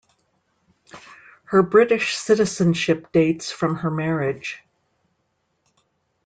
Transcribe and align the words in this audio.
Her 1.43 1.61
British 1.61 2.15
citizenship 2.17 3.11
dates 3.11 3.51
from 3.51 3.75
her 3.75 3.91
marriage. 3.91 4.63